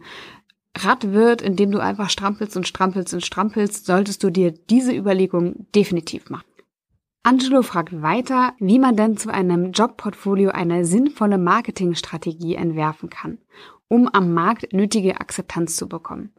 Rad 0.77 1.11
wird, 1.11 1.41
indem 1.41 1.71
du 1.71 1.79
einfach 1.79 2.09
strampelst 2.09 2.55
und 2.55 2.67
strampelst 2.67 3.13
und 3.13 3.25
strampelst, 3.25 3.85
solltest 3.85 4.23
du 4.23 4.29
dir 4.29 4.51
diese 4.51 4.95
Überlegung 4.95 5.67
definitiv 5.75 6.29
machen. 6.29 6.45
Angelo 7.23 7.61
fragt 7.61 8.01
weiter, 8.01 8.53
wie 8.59 8.79
man 8.79 8.95
denn 8.95 9.15
zu 9.15 9.31
einem 9.31 9.73
Jobportfolio 9.73 10.49
eine 10.51 10.85
sinnvolle 10.85 11.37
Marketingstrategie 11.37 12.55
entwerfen 12.55 13.11
kann, 13.11 13.37
um 13.91 14.07
am 14.07 14.33
Markt 14.33 14.71
nötige 14.71 15.19
Akzeptanz 15.19 15.75
zu 15.75 15.89
bekommen. 15.89 16.31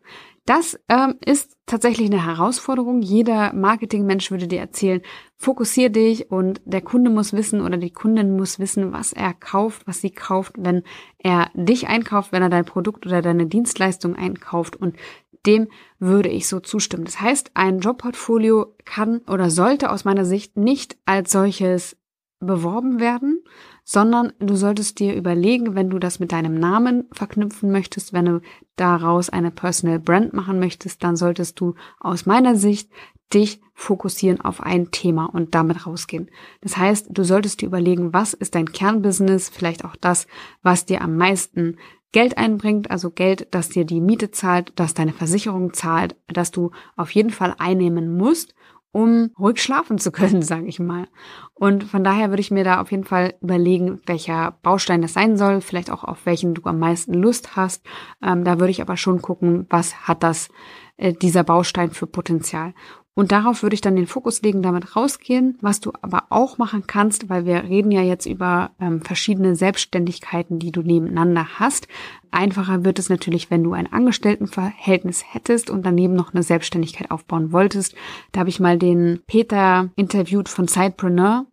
Das 0.46 0.80
ähm, 0.88 1.16
ist 1.22 1.58
tatsächlich 1.66 2.10
eine 2.10 2.24
Herausforderung. 2.24 3.02
Jeder 3.02 3.52
Marketingmensch 3.52 4.30
würde 4.30 4.48
dir 4.48 4.58
erzählen, 4.58 5.02
fokussier 5.36 5.90
dich 5.90 6.30
und 6.30 6.62
der 6.64 6.80
Kunde 6.80 7.10
muss 7.10 7.34
wissen 7.34 7.60
oder 7.60 7.76
die 7.76 7.92
Kundin 7.92 8.36
muss 8.36 8.58
wissen, 8.58 8.92
was 8.92 9.12
er 9.12 9.34
kauft, 9.34 9.86
was 9.86 10.00
sie 10.00 10.10
kauft, 10.10 10.54
wenn 10.56 10.82
er 11.18 11.50
dich 11.52 11.88
einkauft, 11.88 12.32
wenn 12.32 12.42
er 12.42 12.48
dein 12.48 12.64
Produkt 12.64 13.04
oder 13.04 13.20
deine 13.20 13.46
Dienstleistung 13.46 14.16
einkauft 14.16 14.74
und 14.74 14.96
dem 15.44 15.68
würde 15.98 16.30
ich 16.30 16.48
so 16.48 16.58
zustimmen. 16.58 17.04
Das 17.04 17.20
heißt, 17.20 17.50
ein 17.52 17.80
Jobportfolio 17.80 18.74
kann 18.86 19.18
oder 19.28 19.50
sollte 19.50 19.90
aus 19.90 20.06
meiner 20.06 20.24
Sicht 20.24 20.56
nicht 20.56 20.96
als 21.04 21.30
solches 21.30 21.98
beworben 22.40 22.98
werden, 22.98 23.44
sondern 23.84 24.32
du 24.38 24.54
solltest 24.54 24.98
dir 25.00 25.14
überlegen, 25.14 25.74
wenn 25.74 25.90
du 25.90 25.98
das 25.98 26.20
mit 26.20 26.32
deinem 26.32 26.54
Namen 26.54 27.04
verknüpfen 27.12 27.70
möchtest, 27.70 28.12
wenn 28.12 28.26
du 28.26 28.40
daraus 28.76 29.28
eine 29.28 29.50
Personal 29.50 29.98
Brand 29.98 30.32
machen 30.32 30.58
möchtest, 30.58 31.02
dann 31.02 31.16
solltest 31.16 31.58
du 31.60 31.74
aus 31.98 32.26
meiner 32.26 32.56
Sicht 32.56 32.90
dich 33.34 33.60
fokussieren 33.74 34.40
auf 34.40 34.60
ein 34.60 34.90
Thema 34.90 35.26
und 35.26 35.54
damit 35.54 35.86
rausgehen. 35.86 36.30
Das 36.60 36.76
heißt, 36.76 37.06
du 37.10 37.24
solltest 37.24 37.60
dir 37.60 37.66
überlegen, 37.66 38.12
was 38.12 38.34
ist 38.34 38.54
dein 38.54 38.70
Kernbusiness, 38.70 39.48
vielleicht 39.48 39.84
auch 39.84 39.96
das, 39.96 40.26
was 40.62 40.86
dir 40.86 41.00
am 41.00 41.16
meisten 41.16 41.78
Geld 42.12 42.36
einbringt, 42.36 42.90
also 42.90 43.10
Geld, 43.10 43.48
das 43.52 43.70
dir 43.70 43.86
die 43.86 44.02
Miete 44.02 44.30
zahlt, 44.30 44.72
das 44.76 44.92
deine 44.92 45.14
Versicherung 45.14 45.72
zahlt, 45.72 46.14
das 46.28 46.50
du 46.50 46.70
auf 46.94 47.10
jeden 47.10 47.30
Fall 47.30 47.54
einnehmen 47.58 48.16
musst 48.16 48.54
um 48.92 49.30
ruhig 49.38 49.60
schlafen 49.62 49.98
zu 49.98 50.12
können, 50.12 50.42
sage 50.42 50.66
ich 50.66 50.78
mal. 50.78 51.08
Und 51.54 51.84
von 51.84 52.04
daher 52.04 52.30
würde 52.30 52.40
ich 52.40 52.50
mir 52.50 52.64
da 52.64 52.80
auf 52.80 52.90
jeden 52.90 53.04
Fall 53.04 53.34
überlegen, 53.40 54.00
welcher 54.06 54.58
Baustein 54.62 55.02
das 55.02 55.14
sein 55.14 55.36
soll, 55.36 55.60
vielleicht 55.60 55.90
auch 55.90 56.04
auf 56.04 56.24
welchen 56.26 56.54
du 56.54 56.62
am 56.64 56.78
meisten 56.78 57.14
Lust 57.14 57.56
hast. 57.56 57.84
Ähm, 58.22 58.44
da 58.44 58.60
würde 58.60 58.70
ich 58.70 58.82
aber 58.82 58.96
schon 58.96 59.22
gucken, 59.22 59.66
was 59.70 60.06
hat 60.06 60.22
das 60.22 60.48
äh, 60.96 61.12
dieser 61.12 61.42
Baustein 61.42 61.90
für 61.90 62.06
Potenzial. 62.06 62.74
Und 63.14 63.30
darauf 63.30 63.62
würde 63.62 63.74
ich 63.74 63.82
dann 63.82 63.96
den 63.96 64.06
Fokus 64.06 64.40
legen, 64.40 64.62
damit 64.62 64.96
rausgehen. 64.96 65.58
Was 65.60 65.80
du 65.80 65.92
aber 66.00 66.24
auch 66.30 66.56
machen 66.56 66.86
kannst, 66.86 67.28
weil 67.28 67.44
wir 67.44 67.64
reden 67.64 67.90
ja 67.90 68.00
jetzt 68.00 68.24
über 68.24 68.70
ähm, 68.80 69.02
verschiedene 69.02 69.54
Selbstständigkeiten, 69.54 70.58
die 70.58 70.72
du 70.72 70.80
nebeneinander 70.80 71.46
hast. 71.58 71.88
Einfacher 72.30 72.84
wird 72.84 72.98
es 72.98 73.10
natürlich, 73.10 73.50
wenn 73.50 73.64
du 73.64 73.74
ein 73.74 73.92
Angestelltenverhältnis 73.92 75.24
hättest 75.28 75.68
und 75.68 75.84
daneben 75.84 76.14
noch 76.14 76.32
eine 76.32 76.42
Selbstständigkeit 76.42 77.10
aufbauen 77.10 77.52
wolltest. 77.52 77.94
Da 78.32 78.40
habe 78.40 78.50
ich 78.50 78.60
mal 78.60 78.78
den 78.78 79.20
Peter 79.26 79.90
interviewt 79.96 80.48
von 80.48 80.66
Sidepreneur. 80.66 81.44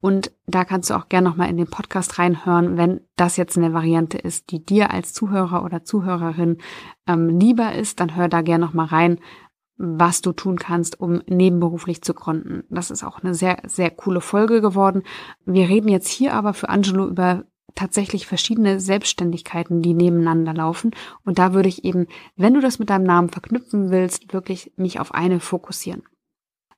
Und 0.00 0.32
da 0.46 0.64
kannst 0.64 0.90
du 0.90 0.94
auch 0.94 1.08
gerne 1.08 1.28
nochmal 1.28 1.48
in 1.48 1.56
den 1.56 1.68
Podcast 1.68 2.18
reinhören, 2.18 2.76
wenn 2.76 3.02
das 3.14 3.36
jetzt 3.36 3.56
eine 3.56 3.72
Variante 3.72 4.18
ist, 4.18 4.50
die 4.50 4.64
dir 4.64 4.90
als 4.90 5.12
Zuhörer 5.12 5.64
oder 5.64 5.84
Zuhörerin 5.84 6.58
ähm, 7.06 7.38
lieber 7.38 7.72
ist, 7.72 8.00
dann 8.00 8.16
hör 8.16 8.28
da 8.28 8.40
gerne 8.40 8.64
nochmal 8.64 8.86
rein, 8.86 9.20
was 9.76 10.20
du 10.20 10.32
tun 10.32 10.58
kannst, 10.58 11.00
um 11.00 11.22
nebenberuflich 11.26 12.02
zu 12.02 12.14
gründen. 12.14 12.64
Das 12.70 12.90
ist 12.90 13.02
auch 13.02 13.22
eine 13.22 13.34
sehr, 13.34 13.62
sehr 13.66 13.90
coole 13.90 14.20
Folge 14.20 14.60
geworden. 14.60 15.02
Wir 15.44 15.68
reden 15.68 15.88
jetzt 15.88 16.08
hier 16.08 16.34
aber 16.34 16.54
für 16.54 16.68
Angelo 16.68 17.06
über 17.06 17.44
tatsächlich 17.74 18.26
verschiedene 18.26 18.80
Selbstständigkeiten, 18.80 19.82
die 19.82 19.94
nebeneinander 19.94 20.52
laufen. 20.52 20.90
Und 21.24 21.38
da 21.38 21.54
würde 21.54 21.68
ich 21.68 21.84
eben, 21.84 22.06
wenn 22.36 22.54
du 22.54 22.60
das 22.60 22.78
mit 22.78 22.90
deinem 22.90 23.04
Namen 23.04 23.30
verknüpfen 23.30 23.90
willst, 23.90 24.32
wirklich 24.32 24.72
mich 24.76 25.00
auf 25.00 25.14
eine 25.14 25.40
fokussieren. 25.40 26.02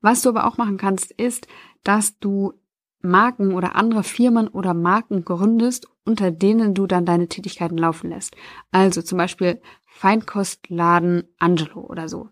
Was 0.01 0.23
du 0.23 0.29
aber 0.29 0.47
auch 0.47 0.57
machen 0.57 0.77
kannst, 0.77 1.11
ist, 1.13 1.49
dass 1.83 2.19
du 2.19 2.53
Marken 3.01 3.53
oder 3.53 3.77
andere 3.77 4.03
Firmen 4.03 4.49
oder 4.49 4.73
Marken 4.73 5.25
gründest, 5.25 5.89
unter 6.05 6.31
denen 6.31 6.75
du 6.75 6.87
dann 6.87 7.05
deine 7.05 7.29
Tätigkeiten 7.29 7.77
laufen 7.77 8.11
lässt. 8.11 8.35
Also 8.71 9.03
zum 9.03 9.19
Beispiel 9.19 9.61
Feinkostladen 9.95 11.25
Angelo 11.39 11.81
oder 11.81 12.09
so. 12.09 12.29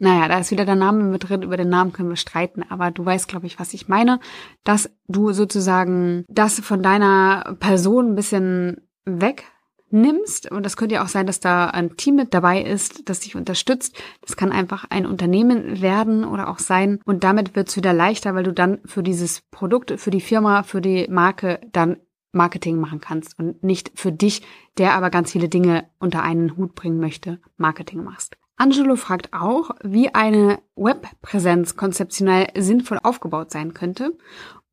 Naja, 0.00 0.26
da 0.26 0.38
ist 0.38 0.50
wieder 0.50 0.64
der 0.64 0.74
Name 0.74 1.04
mit 1.04 1.28
drin, 1.28 1.42
über 1.42 1.56
den 1.56 1.68
Namen 1.68 1.92
können 1.92 2.08
wir 2.08 2.16
streiten, 2.16 2.64
aber 2.68 2.90
du 2.90 3.06
weißt, 3.06 3.28
glaube 3.28 3.46
ich, 3.46 3.60
was 3.60 3.72
ich 3.72 3.86
meine, 3.88 4.18
dass 4.64 4.90
du 5.06 5.32
sozusagen 5.32 6.24
das 6.28 6.58
von 6.58 6.82
deiner 6.82 7.56
Person 7.60 8.10
ein 8.10 8.14
bisschen 8.16 8.88
wegnimmst. 9.04 10.50
Und 10.50 10.66
das 10.66 10.76
könnte 10.76 10.96
ja 10.96 11.04
auch 11.04 11.08
sein, 11.08 11.26
dass 11.28 11.38
da 11.38 11.66
ein 11.66 11.96
Team 11.96 12.16
mit 12.16 12.34
dabei 12.34 12.60
ist, 12.60 13.08
das 13.08 13.20
dich 13.20 13.36
unterstützt. 13.36 13.96
Das 14.22 14.36
kann 14.36 14.50
einfach 14.50 14.84
ein 14.90 15.06
Unternehmen 15.06 15.80
werden 15.80 16.24
oder 16.24 16.48
auch 16.48 16.58
sein. 16.58 16.98
Und 17.04 17.22
damit 17.22 17.54
wird 17.54 17.68
es 17.68 17.76
wieder 17.76 17.92
leichter, 17.92 18.34
weil 18.34 18.44
du 18.44 18.52
dann 18.52 18.80
für 18.84 19.04
dieses 19.04 19.42
Produkt, 19.52 19.92
für 20.00 20.10
die 20.10 20.20
Firma, 20.20 20.64
für 20.64 20.80
die 20.80 21.06
Marke 21.08 21.60
dann 21.70 21.98
Marketing 22.34 22.78
machen 22.78 23.00
kannst 23.00 23.38
und 23.38 23.62
nicht 23.62 23.92
für 23.94 24.12
dich, 24.12 24.42
der 24.78 24.94
aber 24.94 25.10
ganz 25.10 25.32
viele 25.32 25.48
Dinge 25.48 25.86
unter 25.98 26.22
einen 26.22 26.56
Hut 26.56 26.74
bringen 26.74 27.00
möchte, 27.00 27.40
Marketing 27.56 28.02
machst. 28.04 28.36
Angelo 28.56 28.94
fragt 28.96 29.32
auch, 29.32 29.70
wie 29.82 30.14
eine 30.14 30.60
Webpräsenz 30.76 31.76
konzeptionell 31.76 32.46
sinnvoll 32.56 33.00
aufgebaut 33.02 33.50
sein 33.50 33.74
könnte. 33.74 34.16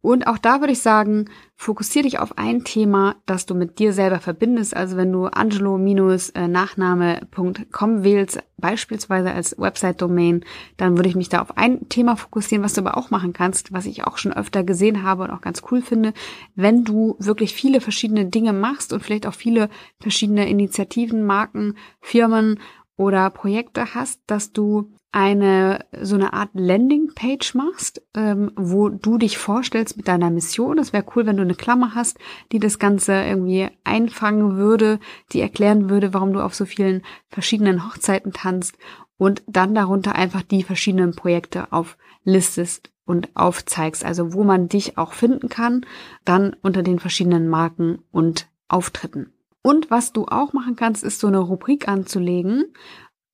Und 0.02 0.26
auch 0.26 0.40
da 0.40 0.62
würde 0.62 0.74
ich 0.74 0.82
sagen, 0.82 1.30
fokussiere 1.56 2.02
dich 2.04 2.18
auf 2.18 2.40
ein 2.40 2.64
Thema, 2.64 3.18
das 3.28 3.46
du 3.46 3.54
mit 3.54 3.78
dir 3.78 3.94
selber 3.94 4.20
verbindest. 4.20 4.76
Also 4.76 4.98
wenn 4.98 5.12
du 5.12 5.26
angelo-nachname.com 5.26 8.04
wählst, 8.04 8.42
beispielsweise 8.58 9.32
als 9.32 9.60
Website-Domain, 9.60 10.44
dann 10.78 10.98
würde 10.98 11.10
ich 11.10 11.16
mich 11.16 11.30
da 11.30 11.40
auf 11.42 11.56
ein 11.56 11.88
Thema 11.88 12.16
fokussieren, 12.16 12.64
was 12.64 12.74
du 12.74 12.82
aber 12.82 12.98
auch 12.98 13.12
machen 13.12 13.34
kannst, 13.34 13.74
was 13.74 13.86
ich 13.86 14.06
auch 14.06 14.18
schon 14.18 14.34
öfter 14.34 14.64
gesehen 14.64 15.04
habe 15.04 15.22
und 15.24 15.30
auch 15.30 15.42
ganz 15.42 15.62
cool 15.70 15.84
finde. 15.84 16.14
Wenn 16.56 16.84
du 16.84 17.16
wirklich 17.20 17.54
viele 17.54 17.80
verschiedene 17.80 18.26
Dinge 18.26 18.54
machst 18.54 18.94
und 18.94 19.04
vielleicht 19.04 19.28
auch 19.28 19.36
viele 19.36 19.70
verschiedene 20.00 20.50
Initiativen, 20.50 21.26
Marken, 21.26 21.76
Firmen 22.00 22.60
oder 22.98 23.30
Projekte 23.30 23.94
hast, 23.94 24.20
dass 24.26 24.52
du 24.52 24.90
eine 25.12 25.86
so 26.02 26.16
eine 26.16 26.34
Art 26.34 26.52
Landingpage 26.54 27.54
machst, 27.56 28.02
ähm, 28.14 28.52
wo 28.56 28.90
du 28.90 29.18
dich 29.18 29.38
vorstellst 29.38 29.98
mit 29.98 30.08
deiner 30.08 30.30
Mission. 30.30 30.78
Das 30.78 30.94
wäre 30.94 31.06
cool, 31.16 31.26
wenn 31.26 31.36
du 31.36 31.42
eine 31.42 31.56
Klammer 31.56 31.96
hast, 31.96 32.18
die 32.52 32.60
das 32.60 32.80
Ganze 32.80 33.14
irgendwie 33.14 33.68
einfangen 33.84 34.56
würde, 34.56 35.00
die 35.34 35.42
erklären 35.42 35.90
würde, 35.90 36.14
warum 36.14 36.32
du 36.34 36.40
auf 36.40 36.56
so 36.56 36.66
vielen 36.66 37.02
verschiedenen 37.28 37.86
Hochzeiten 37.86 38.32
tanzt 38.32 38.78
und 39.18 39.44
dann 39.48 39.76
darunter 39.76 40.16
einfach 40.16 40.44
die 40.44 40.64
verschiedenen 40.64 41.14
Projekte 41.14 41.72
auflistest 41.74 42.90
und 43.06 43.30
aufzeigst, 43.36 44.06
also 44.06 44.34
wo 44.34 44.44
man 44.44 44.70
dich 44.70 44.98
auch 44.98 45.12
finden 45.12 45.50
kann, 45.50 45.86
dann 46.24 46.56
unter 46.62 46.84
den 46.84 47.00
verschiedenen 47.00 47.50
Marken 47.50 48.00
und 48.12 48.48
Auftritten. 48.70 49.34
Und 49.62 49.92
was 49.92 50.14
du 50.14 50.26
auch 50.26 50.54
machen 50.54 50.76
kannst, 50.76 51.04
ist 51.04 51.20
so 51.20 51.28
eine 51.28 51.40
Rubrik 51.40 51.88
anzulegen. 51.88 52.74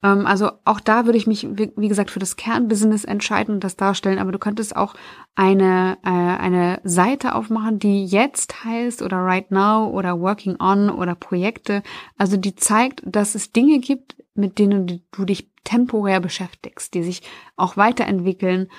Ähm, 0.03 0.25
also 0.25 0.51
auch 0.65 0.79
da 0.79 1.05
würde 1.05 1.17
ich 1.17 1.27
mich, 1.27 1.47
wie 1.49 1.87
gesagt, 1.87 2.11
für 2.11 2.19
das 2.19 2.35
Kernbusiness 2.35 3.03
entscheiden 3.03 3.55
und 3.55 3.63
das 3.63 3.75
darstellen. 3.75 4.19
Aber 4.19 4.31
du 4.31 4.39
könntest 4.39 4.75
auch 4.75 4.93
eine, 5.35 5.97
äh, 6.03 6.09
eine 6.09 6.79
Seite 6.83 7.35
aufmachen, 7.35 7.79
die 7.79 8.05
jetzt 8.05 8.63
heißt 8.63 9.01
oder 9.01 9.17
right 9.17 9.51
now 9.51 9.89
oder 9.89 10.19
working 10.19 10.57
on 10.59 10.89
oder 10.89 11.15
Projekte. 11.15 11.83
Also 12.17 12.37
die 12.37 12.55
zeigt, 12.55 13.01
dass 13.05 13.35
es 13.35 13.51
Dinge 13.51 13.79
gibt, 13.79 14.15
mit 14.35 14.59
denen 14.59 15.01
du 15.11 15.25
dich 15.25 15.49
temporär 15.63 16.19
beschäftigst, 16.19 16.93
die 16.93 17.03
sich 17.03 17.21
auch 17.55 17.77
weiterentwickeln 17.77 18.69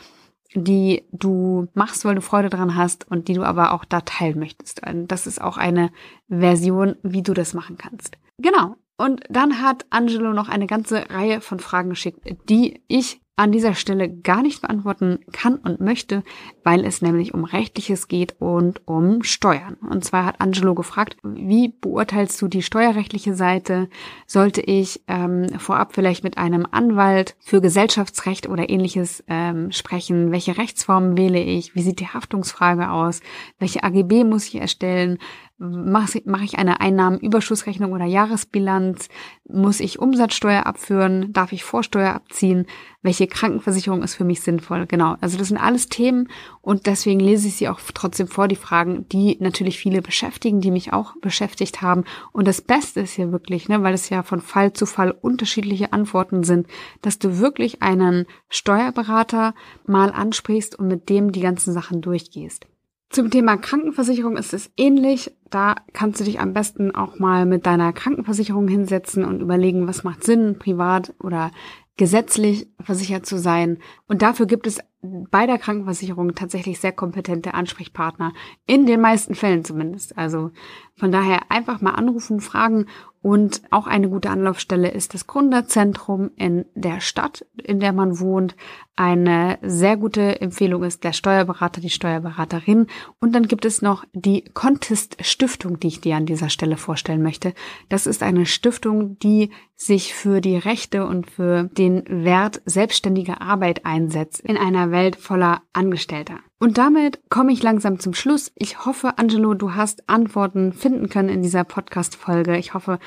die 0.55 1.05
du 1.13 1.69
machst, 1.75 2.05
weil 2.05 2.15
du 2.15 2.23
Freude 2.23 2.49
dran 2.49 2.75
hast 2.75 3.07
und 3.11 3.29
die 3.29 3.35
du 3.35 3.43
aber 3.43 3.73
auch 3.73 3.85
da 3.85 4.01
teilen 4.01 4.39
möchtest. 4.39 4.81
Das 5.07 5.27
ist 5.27 5.41
auch 5.41 5.59
eine 5.59 5.91
Version, 6.29 6.97
wie 7.03 7.23
du 7.23 7.35
das 7.35 7.55
machen 7.55 7.77
kannst. 7.77 8.17
Genau. 8.39 8.77
Und 8.99 9.23
dann 9.31 9.63
hat 9.63 9.87
Angelo 9.91 10.33
noch 10.33 10.49
eine 10.49 10.67
ganze 10.67 11.09
Reihe 11.09 11.41
von 11.41 11.61
Fragen 11.61 11.91
geschickt, 11.91 12.21
die 12.49 12.83
ich 12.89 13.21
an 13.39 13.53
dieser 13.53 13.75
Stelle 13.75 14.11
gar 14.11 14.43
nicht 14.43 14.63
beantworten 14.63 15.21
kann 15.31 15.55
und 15.55 15.81
möchte, 15.81 16.25
weil 16.65 16.85
es 16.85 17.03
nämlich 17.03 17.35
um 17.35 17.45
rechtliches 17.45 18.09
geht 18.09 18.35
und 18.41 18.83
um 18.89 19.23
Steuern. 19.23 19.75
Und 19.75 20.05
zwar 20.05 20.25
hat 20.25 20.41
Angelo 20.41 20.75
gefragt, 20.75 21.17
wie 21.23 21.69
beurteilst 21.69 22.43
du 22.43 22.49
die 22.49 22.63
steuerrechtliche 22.63 23.35
Seite? 23.35 23.89
Sollte 24.27 24.61
ich 24.61 25.03
ähm, 25.07 25.47
vorab 25.61 25.95
vielleicht 25.95 26.25
mit 26.25 26.37
einem 26.37 26.67
Anwalt 26.69 27.37
für 27.39 27.61
Gesellschaftsrecht 27.61 28.49
oder 28.49 28.69
ähnliches 28.69 29.23
ähm, 29.29 29.71
sprechen? 29.71 30.33
Welche 30.33 30.59
Rechtsformen 30.59 31.17
wähle 31.17 31.41
ich? 31.41 31.77
Wie 31.77 31.83
sieht 31.83 32.01
die 32.01 32.09
Haftungsfrage 32.09 32.91
aus? 32.91 33.21
Welche 33.61 33.85
AGB 33.85 34.25
muss 34.25 34.49
ich 34.49 34.57
erstellen? 34.57 35.19
Mache 35.61 36.21
ich 36.45 36.57
eine 36.57 36.81
Einnahmenüberschussrechnung 36.81 37.91
oder 37.91 38.05
Jahresbilanz? 38.05 39.09
Muss 39.49 39.81
ich 39.81 39.99
Umsatzsteuer 39.99 40.67
abführen? 40.67 41.33
Darf 41.33 41.51
ich 41.51 41.65
Vorsteuer 41.65 42.15
abziehen? 42.15 42.67
Welche 43.03 43.27
Krankenversicherung 43.27 44.05
ist 44.05 44.15
für 44.15 44.23
mich 44.23 44.41
sinnvoll? 44.41 44.87
Genau. 44.87 45.17
Also 45.21 45.37
das 45.37 45.49
sind 45.49 45.57
alles 45.57 45.89
Themen 45.89 46.29
und 46.63 46.87
deswegen 46.87 47.19
lese 47.19 47.49
ich 47.49 47.57
sie 47.57 47.69
auch 47.69 47.81
trotzdem 47.93 48.29
vor, 48.29 48.47
die 48.47 48.55
Fragen, 48.55 49.09
die 49.09 49.37
natürlich 49.41 49.79
viele 49.79 50.01
beschäftigen, 50.01 50.61
die 50.61 50.71
mich 50.71 50.93
auch 50.93 51.17
beschäftigt 51.21 51.83
haben. 51.83 52.05
Und 52.31 52.47
das 52.47 52.61
Beste 52.61 53.01
ist 53.01 53.15
hier 53.15 53.33
wirklich, 53.33 53.69
ne, 53.69 53.83
weil 53.83 53.95
es 53.95 54.11
ja 54.11 54.23
von 54.23 54.41
Fall 54.41 54.75
zu 54.75 54.87
Fall 54.87 55.11
unterschiedliche 55.11 55.93
Antworten 55.93 56.45
sind, 56.45 56.69
dass 57.03 57.19
du 57.19 57.41
wirklich 57.41 57.83
einen 57.83 58.27
Steuerberater 58.49 59.55
mal 59.87 60.13
ansprichst 60.13 60.79
und 60.79 60.87
mit 60.87 61.09
dem 61.09 61.33
die 61.33 61.41
ganzen 61.41 61.73
Sachen 61.73 62.01
durchgehst. 62.01 62.67
Zum 63.11 63.31
Thema 63.31 63.57
Krankenversicherung 63.57 64.37
ist 64.37 64.53
es 64.53 64.71
ähnlich. 64.77 65.33
Da 65.49 65.77
kannst 65.95 66.21
du 66.21 66.25
dich 66.25 66.41
am 66.41 66.53
besten 66.53 66.95
auch 66.95 67.19
mal 67.19 67.47
mit 67.47 67.65
deiner 67.65 67.93
Krankenversicherung 67.93 68.69
hinsetzen 68.69 69.25
und 69.25 69.41
überlegen, 69.41 69.87
was 69.87 70.05
macht 70.05 70.25
Sinn, 70.25 70.59
privat 70.59 71.15
oder 71.19 71.51
gesetzlich 71.97 72.69
versichert 72.81 73.25
zu 73.25 73.39
sein. 73.39 73.79
Und 74.07 74.21
dafür 74.23 74.47
gibt 74.47 74.67
es 74.67 74.81
bei 75.03 75.47
der 75.47 75.59
Krankenversicherung 75.59 76.35
tatsächlich 76.35 76.81
sehr 76.81 76.93
kompetente 76.93 77.55
Ansprechpartner. 77.55 78.33
In 78.67 78.87
den 78.87 79.01
meisten 79.01 79.35
Fällen 79.35 79.65
zumindest. 79.65 80.19
Also 80.19 80.51
von 80.97 81.13
daher 81.13 81.51
einfach 81.51 81.81
mal 81.81 81.93
anrufen, 81.93 82.41
fragen 82.41 82.87
und 83.21 83.63
auch 83.71 83.89
eine 83.89 84.09
gute 84.09 84.31
Anlaufstelle 84.31 84.91
ist 84.91 85.13
das 85.13 85.27
Gründerzentrum 85.27 86.31
in 86.37 86.67
der 86.75 87.01
Stadt, 87.01 87.45
in 87.57 87.81
der 87.81 87.93
man 87.93 88.21
wohnt. 88.21 88.55
Eine 88.95 89.59
sehr 89.61 89.97
gute 89.97 90.41
Empfehlung 90.41 90.85
ist 90.85 91.03
der 91.03 91.13
Steuerberater, 91.13 91.81
die 91.81 91.91
Steuerberaterin. 91.91 92.87
Und 93.21 93.35
dann 93.35 93.49
gibt 93.49 93.65
es 93.65 93.83
noch 93.83 94.05
die 94.13 94.45
Contest 94.55 95.17
Stiftung, 95.21 95.81
die 95.81 95.89
ich 95.89 96.01
dir 96.01 96.17
an 96.17 96.27
dieser 96.27 96.49
Stelle 96.49 96.77
vorstellen 96.77 97.23
möchte. 97.23 97.55
Das 97.89 98.07
ist 98.07 98.23
eine 98.23 98.47
Stiftung, 98.47 99.19
die 99.19 99.51
sich 99.75 100.15
für 100.15 100.41
die 100.41 100.57
Rechte 100.57 101.05
und 101.05 101.29
für 101.29 101.65
den 101.65 102.05
Wert 102.09 102.63
selbstständiger 102.67 103.41
Arbeit 103.41 103.85
einsetzt 103.85 104.41
in 104.41 104.57
einer 104.89 104.93
Welt 104.93 105.17
voller 105.17 105.63
Angestellter. 105.73 106.39
Und 106.59 106.79
damit 106.79 107.21
komme 107.31 107.53
ich 107.53 107.63
langsam 107.63 108.01
zum 108.01 108.15
Schluss. 108.15 108.53
Ich 108.57 108.85
hoffe, 108.85 109.19
Angelo, 109.19 109.55
du 109.55 109.75
hast 109.75 110.09
Antworten 110.09 110.73
finden 110.73 111.09
können 111.09 111.29
in 111.29 111.43
dieser 111.43 111.65
Podcast-Folge. 111.65 112.57
Ich 112.57 112.75
hoffe, 112.75 112.99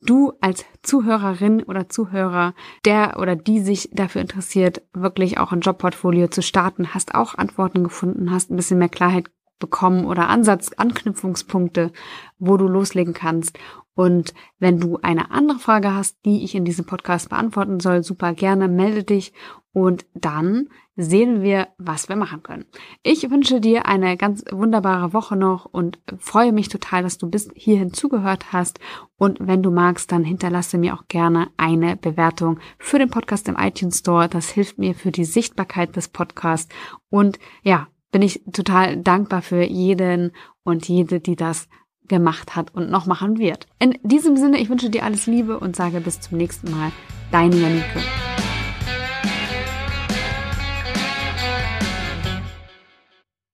du 0.00 0.32
als 0.40 0.64
Zuhörerin 0.82 1.62
oder 1.62 1.88
Zuhörer, 1.88 2.54
der 2.84 3.18
oder 3.18 3.36
die 3.36 3.60
sich 3.60 3.90
dafür 3.92 4.20
interessiert, 4.20 4.82
wirklich 4.92 5.38
auch 5.38 5.52
ein 5.52 5.60
Jobportfolio 5.60 6.28
zu 6.28 6.42
starten, 6.42 6.94
hast 6.94 7.14
auch 7.14 7.34
Antworten 7.34 7.84
gefunden, 7.84 8.30
hast 8.30 8.50
ein 8.50 8.56
bisschen 8.56 8.78
mehr 8.78 8.88
Klarheit 8.88 9.30
bekommen 9.58 10.06
oder 10.06 10.28
Ansatz, 10.28 10.70
Anknüpfungspunkte, 10.76 11.92
wo 12.38 12.56
du 12.56 12.66
loslegen 12.66 13.12
kannst. 13.12 13.58
Und 13.94 14.32
wenn 14.58 14.80
du 14.80 14.98
eine 15.02 15.30
andere 15.30 15.58
Frage 15.58 15.94
hast, 15.94 16.24
die 16.24 16.42
ich 16.44 16.54
in 16.54 16.64
diesem 16.64 16.86
Podcast 16.86 17.28
beantworten 17.28 17.80
soll, 17.80 18.02
super 18.02 18.32
gerne, 18.32 18.68
melde 18.68 19.04
dich 19.04 19.34
und 19.72 20.04
dann 20.14 20.68
sehen 20.96 21.42
wir, 21.42 21.68
was 21.78 22.08
wir 22.08 22.16
machen 22.16 22.42
können. 22.42 22.66
Ich 23.02 23.30
wünsche 23.30 23.60
dir 23.60 23.86
eine 23.86 24.16
ganz 24.16 24.44
wunderbare 24.50 25.12
Woche 25.12 25.36
noch 25.36 25.64
und 25.64 25.98
freue 26.18 26.52
mich 26.52 26.68
total, 26.68 27.02
dass 27.02 27.18
du 27.18 27.30
bis 27.30 27.48
hierhin 27.54 27.92
zugehört 27.92 28.52
hast. 28.52 28.80
Und 29.16 29.38
wenn 29.40 29.62
du 29.62 29.70
magst, 29.70 30.12
dann 30.12 30.24
hinterlasse 30.24 30.76
mir 30.76 30.94
auch 30.94 31.06
gerne 31.08 31.48
eine 31.56 31.96
Bewertung 31.96 32.58
für 32.78 32.98
den 32.98 33.10
Podcast 33.10 33.48
im 33.48 33.56
iTunes 33.56 33.98
Store. 33.98 34.28
Das 34.28 34.50
hilft 34.50 34.78
mir 34.78 34.94
für 34.94 35.12
die 35.12 35.24
Sichtbarkeit 35.24 35.94
des 35.96 36.08
Podcasts. 36.08 36.68
Und 37.08 37.38
ja, 37.62 37.86
bin 38.10 38.22
ich 38.22 38.42
total 38.52 38.96
dankbar 38.96 39.42
für 39.42 39.62
jeden 39.62 40.32
und 40.64 40.88
jede, 40.88 41.20
die 41.20 41.36
das 41.36 41.68
gemacht 42.08 42.56
hat 42.56 42.74
und 42.74 42.90
noch 42.90 43.06
machen 43.06 43.38
wird. 43.38 43.68
In 43.78 43.96
diesem 44.02 44.36
Sinne, 44.36 44.58
ich 44.58 44.68
wünsche 44.68 44.90
dir 44.90 45.04
alles 45.04 45.26
Liebe 45.26 45.60
und 45.60 45.76
sage 45.76 46.00
bis 46.00 46.20
zum 46.20 46.38
nächsten 46.38 46.70
Mal. 46.72 46.90
Deine 47.30 47.56
Janike. 47.56 48.49